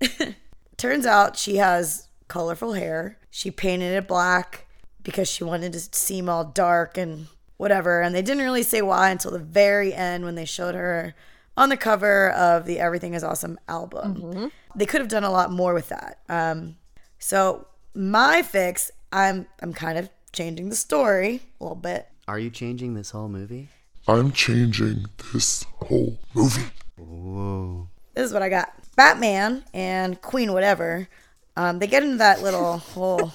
[0.77, 3.19] Turns out she has colorful hair.
[3.31, 4.67] She painted it black
[5.03, 8.01] because she wanted to seem all dark and whatever.
[8.03, 11.15] And they didn't really say why until the very end when they showed her
[11.59, 14.15] on the cover of the Everything Is Awesome album.
[14.15, 14.47] Mm-hmm.
[14.77, 16.21] They could have done a lot more with that.
[16.29, 16.77] Um,
[17.19, 22.09] so my fix, I'm I'm kind of changing the story a little bit.
[22.29, 23.69] Are you changing this whole movie?
[24.07, 26.71] I'm changing this whole movie.
[26.97, 27.89] Whoa.
[28.15, 28.73] This is what I got.
[28.95, 31.09] Batman and Queen whatever.
[31.57, 33.33] Um, they get into that little whole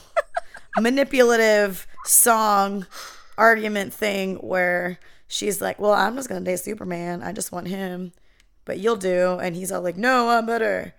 [0.80, 2.88] manipulative song
[3.38, 4.98] argument thing where
[5.34, 7.24] she's like, "Well, I'm just gonna date Superman.
[7.24, 8.14] I just want him,
[8.66, 10.94] but you'll do." And he's all like, "No, I'm better.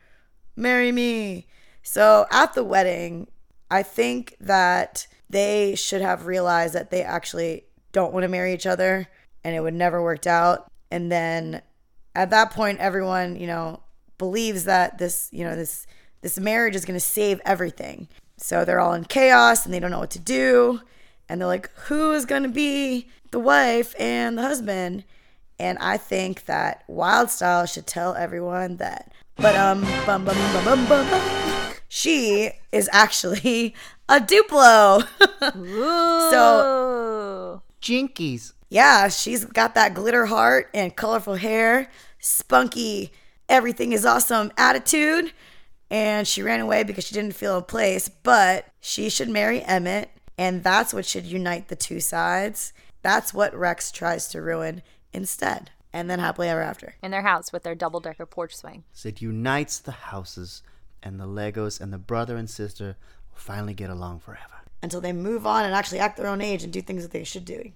[0.56, 1.46] Marry me."
[1.82, 3.28] So at the wedding,
[3.70, 8.66] I think that they should have realized that they actually don't want to marry each
[8.66, 9.08] other
[9.44, 10.70] and it would never worked out.
[10.90, 11.62] And then
[12.14, 13.80] at that point, everyone, you know,
[14.18, 15.86] believes that this, you know, this
[16.22, 18.08] this marriage is going to save everything.
[18.38, 20.80] So they're all in chaos and they don't know what to do.
[21.28, 25.02] And they're like, who is going to be the wife and the husband?
[25.58, 30.86] And I think that Wyldstyle should tell everyone that, but um, bum bum bum bum
[30.86, 31.08] bum.
[31.08, 33.74] bum she is actually
[34.08, 35.06] a Duplo.
[36.30, 38.52] so Jinkies.
[38.68, 43.12] Yeah, she's got that glitter heart and colorful hair, spunky,
[43.48, 45.32] everything is awesome attitude.
[45.90, 50.10] And she ran away because she didn't feel a place, but she should marry Emmett,
[50.38, 52.72] and that's what should unite the two sides.
[53.04, 54.80] That's what Rex tries to ruin
[55.12, 55.70] instead.
[55.92, 56.96] And then happily ever after.
[57.02, 58.84] In their house with their double decker porch swing.
[58.94, 60.62] So it unites the houses
[61.02, 62.96] and the Legos and the brother and sister
[63.30, 64.62] will finally get along forever.
[64.82, 67.24] Until they move on and actually act their own age and do things that they
[67.24, 67.72] should do.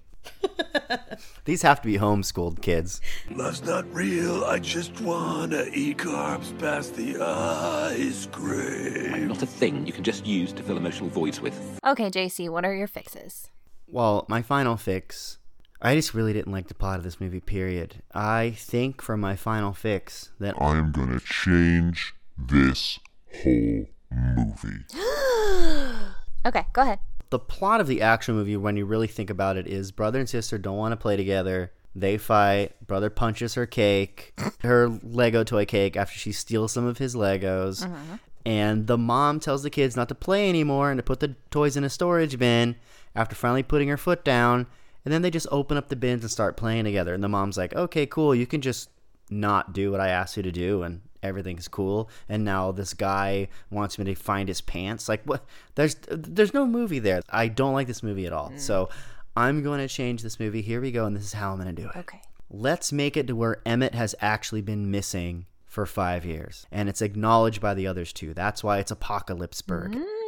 [1.45, 2.99] These have to be homeschooled kids.
[3.29, 4.43] Love's not real.
[4.45, 9.27] I just wanna eat carbs past the ice cream.
[9.27, 11.79] Not a thing you can just use to fill emotional voids with.
[11.85, 13.51] Okay, JC, what are your fixes?
[13.91, 15.37] Well, my final fix.
[15.81, 18.03] I just really didn't like the plot of this movie, period.
[18.13, 22.99] I think for my final fix that I'm gonna change this
[23.43, 24.85] whole movie.
[26.45, 26.99] okay, go ahead.
[27.29, 30.27] The plot of the action movie, when you really think about it, is brother and
[30.27, 31.71] sister don't want to play together.
[31.95, 32.75] They fight.
[32.85, 37.85] Brother punches her cake, her Lego toy cake, after she steals some of his Legos.
[37.85, 38.15] Mm-hmm.
[38.45, 41.77] And the mom tells the kids not to play anymore and to put the toys
[41.77, 42.75] in a storage bin
[43.15, 44.67] after finally putting her foot down.
[45.05, 47.13] And then they just open up the bins and start playing together.
[47.13, 48.35] And the mom's like, okay, cool.
[48.35, 48.89] You can just
[49.29, 52.09] not do what I asked you to do and everything's cool.
[52.27, 55.07] And now this guy wants me to find his pants.
[55.07, 55.45] Like what
[55.75, 57.21] there's there's no movie there.
[57.29, 58.51] I don't like this movie at all.
[58.57, 58.89] So
[59.35, 60.61] I'm going to change this movie.
[60.61, 61.95] Here we go and this is how I'm going to do it.
[61.95, 62.21] Okay.
[62.49, 67.01] Let's make it to where Emmett has actually been missing for 5 years and it's
[67.01, 68.33] acknowledged by the others too.
[68.33, 69.95] That's why it's Apocalypseburg.
[69.95, 70.18] Mm.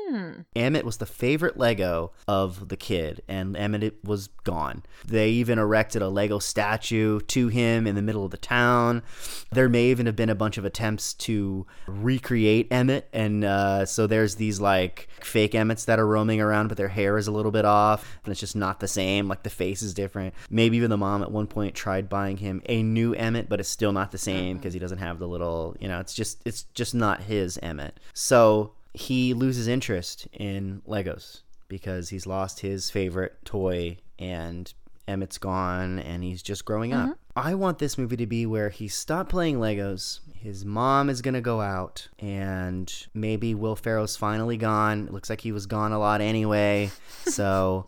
[0.56, 4.84] Emmett was the favorite Lego of the kid, and Emmett was gone.
[5.06, 9.04] They even erected a Lego statue to him in the middle of the town.
[9.52, 14.08] There may even have been a bunch of attempts to recreate Emmett, and uh, so
[14.08, 17.52] there's these like fake Emmets that are roaming around, but their hair is a little
[17.52, 19.28] bit off, and it's just not the same.
[19.28, 20.34] Like the face is different.
[20.50, 23.69] Maybe even the mom at one point tried buying him a new Emmett, but it's
[23.69, 26.63] still not the same because he doesn't have the little, you know, it's just it's
[26.74, 28.00] just not his Emmett.
[28.13, 34.73] So he loses interest in Legos because he's lost his favorite toy and
[35.08, 37.17] Emmett's gone and he's just growing up.
[37.36, 40.19] I want this movie to be where he stopped playing Legos.
[40.36, 45.08] His mom is going to go out and maybe Will Ferrell's finally gone.
[45.08, 46.91] It looks like he was gone a lot anyway.
[47.23, 47.86] So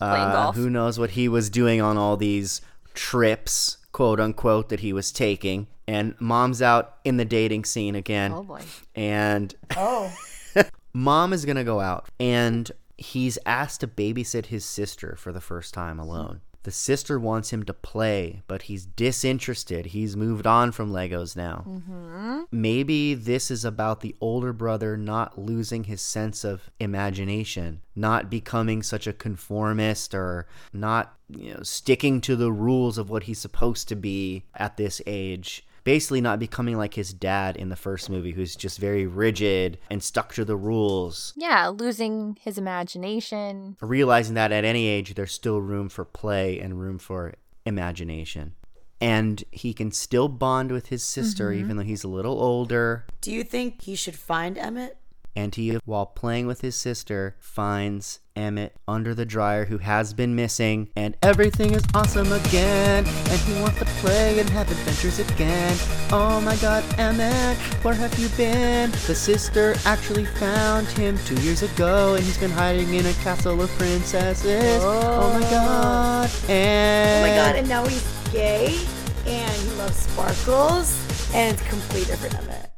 [0.00, 2.60] uh, who knows what he was doing on all these
[2.94, 5.68] trips, quote unquote, that he was taking.
[5.86, 8.32] And mom's out in the dating scene again.
[8.32, 8.62] Oh, boy.
[8.94, 10.12] And Oh.
[10.92, 15.74] mom is gonna go out and he's asked to babysit his sister for the first
[15.74, 16.40] time alone.
[16.64, 19.86] The sister wants him to play but he's disinterested.
[19.86, 21.64] He's moved on from legos now.
[21.66, 22.42] Mm-hmm.
[22.52, 28.82] Maybe this is about the older brother not losing his sense of imagination not becoming
[28.82, 33.88] such a conformist or not you know sticking to the rules of what he's supposed
[33.88, 38.32] to be at this age basically not becoming like his dad in the first movie
[38.32, 43.76] who's just very rigid and stuck to the rules Yeah, losing his imagination.
[43.80, 48.54] realizing that at any age there's still room for play and room for imagination
[49.00, 51.56] and he can still bond with his sister Mhm.
[51.58, 54.96] even though he's a little older Do you think he should find Emmett?
[55.34, 60.34] and he while playing with his sister finds Emmett under the dryer who has been
[60.34, 63.04] missing and everything is awesome again.
[63.06, 65.76] And he wants to play and have adventures again?
[66.12, 68.90] Oh my god Emmett where have you been?
[69.06, 73.60] The sister actually found him two years ago and he's been hiding in a castle
[73.60, 74.82] of princesses.
[74.82, 75.50] Oh, my oh.
[75.50, 78.78] god and Oh my god, and now he's gay
[79.26, 82.71] and he loves sparkles and it's complete different Emmett.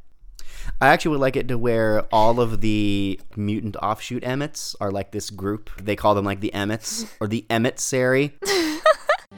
[0.85, 5.11] I actually would like it to where all of the mutant offshoot Emmets are like
[5.11, 5.69] this group.
[5.81, 8.33] They call them like the Emmets or the Emmetsary.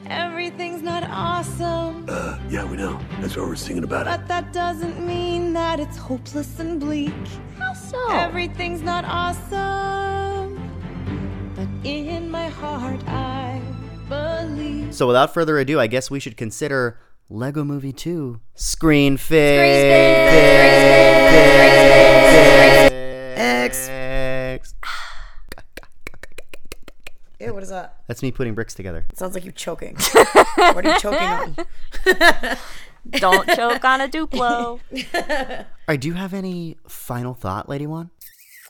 [0.06, 3.00] Everything's not awesome, Uh, yeah, we know.
[3.20, 4.10] That's why we're singing about it.
[4.10, 7.12] but that doesn't mean that it's hopeless and bleak.
[7.58, 8.10] How so?
[8.12, 10.56] Everything's not awesome,
[11.56, 13.60] but in my heart I
[14.08, 14.94] believe.
[14.94, 19.16] So without further ado, I guess we should consider Lego Movie 2 Screen
[23.36, 23.88] Fix.
[23.90, 24.74] X.
[27.40, 27.96] Ew, what is that?
[28.06, 29.04] That's me putting bricks together.
[29.10, 29.96] It sounds like you're choking.
[30.56, 31.56] what are you choking on?
[33.10, 34.80] Don't choke on a Duplo.
[35.14, 38.10] All right, do you have any final thought, Lady One?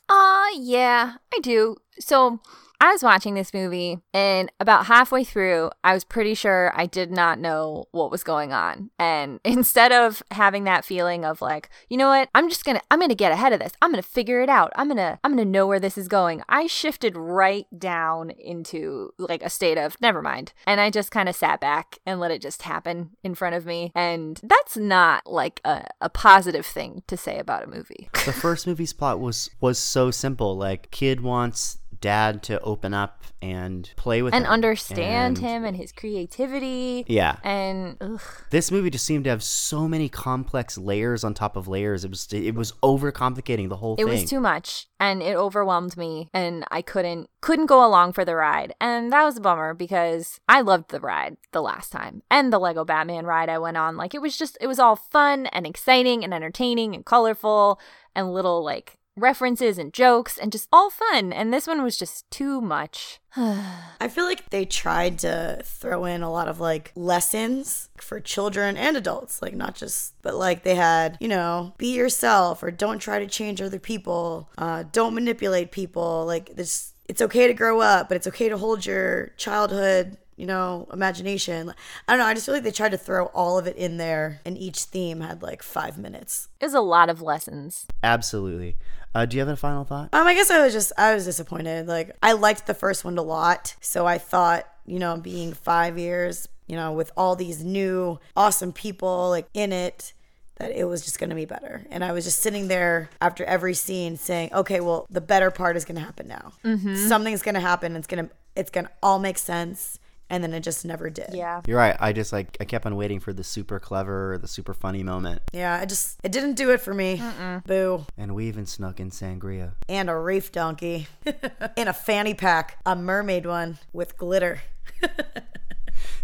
[0.09, 1.77] Uh, yeah, I do.
[1.99, 2.41] So
[2.81, 7.11] I was watching this movie, and about halfway through, I was pretty sure I did
[7.11, 8.91] not know what was going on.
[8.99, 13.01] And instead of having that feeling of like, you know what, I'm just gonna, I'm
[13.01, 13.73] gonna get ahead of this.
[13.83, 14.73] I'm gonna figure it out.
[14.77, 16.43] I'm gonna, I'm gonna know where this is going.
[16.49, 21.29] I shifted right down into like a state of never mind, and I just kind
[21.29, 23.91] of sat back and let it just happen in front of me.
[23.95, 28.09] And that's not like a, a positive thing to say about a movie.
[28.25, 30.57] The first movie's plot was was so simple.
[30.57, 34.51] Like kid wants dad to open up and play with and him.
[34.51, 37.05] understand And him and his creativity.
[37.07, 37.37] Yeah.
[37.45, 38.21] And ugh.
[38.51, 42.05] This movie just seemed to have so many complex layers on top of layers.
[42.05, 44.09] It was it was overcomplicating the whole it thing.
[44.09, 48.35] was too much and it overwhelmed me and I couldn't couldn't go along for the
[48.35, 48.75] ride.
[48.81, 52.23] And that was a bummer because I loved the ride the last time.
[52.31, 53.97] And the Lego Batman ride I went on.
[53.97, 57.81] Like it was just it was all fun and exciting and entertaining and colorful
[58.15, 61.33] and little like references and jokes and just all fun.
[61.33, 63.21] And this one was just too much.
[63.37, 68.77] I feel like they tried to throw in a lot of like lessons for children
[68.77, 72.99] and adults, like not just, but like they had, you know, be yourself or don't
[72.99, 76.25] try to change other people, uh, don't manipulate people.
[76.27, 80.47] Like this, it's okay to grow up, but it's okay to hold your childhood you
[80.47, 81.75] know, imagination.
[82.07, 82.27] I don't know.
[82.27, 84.85] I just feel like they tried to throw all of it in there, and each
[84.85, 86.49] theme had like five minutes.
[86.61, 87.87] It was a lot of lessons.
[88.03, 88.77] Absolutely.
[89.15, 90.11] Uh, do you have a final thought?
[90.13, 91.87] Um, I guess I was just I was disappointed.
[91.89, 95.99] Like I liked the first one a lot, so I thought you know being five
[95.99, 100.13] years, you know, with all these new awesome people like in it.
[100.59, 101.87] That it was just going to be better.
[101.89, 105.77] And I was just sitting there after every scene saying, okay, well, the better part
[105.77, 106.53] is going to happen now.
[106.65, 106.97] Mhm.
[107.09, 107.95] Something's going to happen.
[107.95, 110.01] It's going to, it's going to all make sense.
[110.31, 111.31] And then it just never did.
[111.33, 111.63] Yeah.
[111.67, 111.97] You're right.
[111.99, 115.03] I just like I kept on waiting for the super clever or the super funny
[115.03, 115.43] moment.
[115.53, 115.79] Yeah.
[115.81, 117.23] I just, it didn't do it for me.
[117.67, 118.05] Boo.
[118.17, 119.73] And we even snuck in sangria.
[119.89, 121.07] And a reef donkey.
[121.77, 122.79] in a fanny pack.
[122.85, 124.61] A mermaid one with glitter.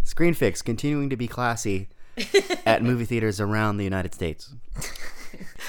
[0.03, 1.89] Screen Fix continuing to be classy
[2.67, 4.53] at movie theaters around the United States.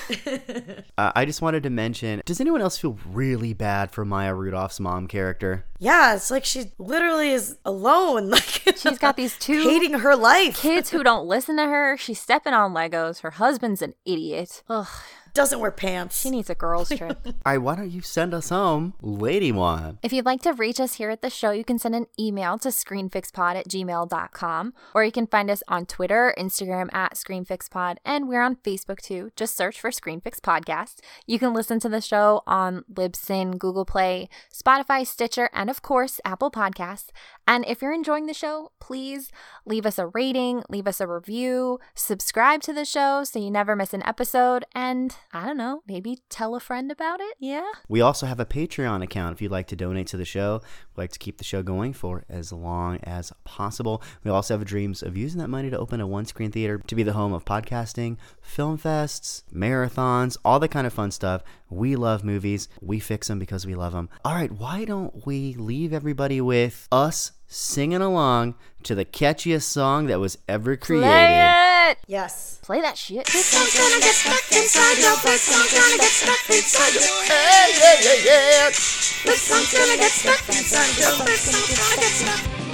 [0.97, 4.79] uh, I just wanted to mention does anyone else feel really bad for Maya Rudolph's
[4.79, 5.65] mom character?
[5.79, 8.29] Yeah, it's like she literally is alone.
[8.35, 10.57] Like She's got these two hating her life.
[10.57, 11.95] kids who don't listen to her.
[11.97, 13.21] She's stepping on Legos.
[13.21, 14.61] Her husband's an idiot.
[14.69, 14.87] Ugh.
[15.35, 16.21] Doesn't wear pants.
[16.21, 17.19] She needs a girls' trip.
[17.25, 19.99] All right, why don't you send us home, Lady One?
[20.01, 22.57] If you'd like to reach us here at the show, you can send an email
[22.59, 28.29] to screenfixpod at gmail.com, or you can find us on Twitter, Instagram at screenfixpod, and
[28.29, 29.29] we're on Facebook too.
[29.35, 30.99] Just search for Screenfix Podcast.
[31.27, 36.21] You can listen to the show on Libsyn, Google Play, Spotify, Stitcher, and of course,
[36.23, 37.09] Apple Podcasts.
[37.45, 39.33] And if you're enjoying the show, please
[39.65, 43.75] leave us a rating, leave us a review, subscribe to the show so you never
[43.75, 47.35] miss an episode, and I don't know, maybe tell a friend about it.
[47.39, 47.69] Yeah.
[47.87, 50.61] We also have a Patreon account if you'd like to donate to the show.
[50.95, 54.01] We like to keep the show going for as long as possible.
[54.23, 56.95] We also have dreams of using that money to open a one screen theater to
[56.95, 61.43] be the home of podcasting, film fests, marathons, all that kind of fun stuff.
[61.69, 62.69] We love movies.
[62.81, 64.09] We fix them because we love them.
[64.23, 70.07] All right, why don't we leave everybody with us singing along to the catchiest song
[70.07, 71.64] that was ever created?
[71.85, 71.97] Play it!
[72.07, 72.59] Yes.
[72.63, 73.27] Play that shit.
[73.27, 77.77] This song's gonna get stuck inside your This song's gonna get stuck inside your Hey,
[77.77, 78.69] yeah, yeah, yeah.
[78.69, 82.64] This song's gonna get stuck inside your This song's gonna get stuck.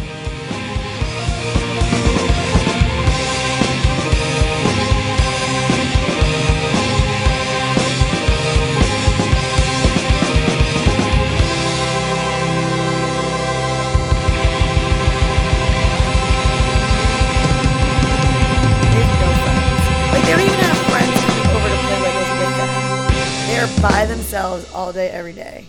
[23.82, 25.66] By themselves all day, every day.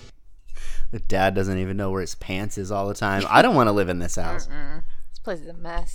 [0.91, 3.25] The dad doesn't even know where his pants is all the time.
[3.29, 4.47] I don't want to live in this house.
[4.47, 5.91] This place is a mess.